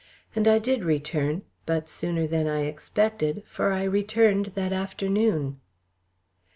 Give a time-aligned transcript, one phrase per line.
[0.35, 5.59] And I did return, but sooner than I expected, for I returned that afternoon.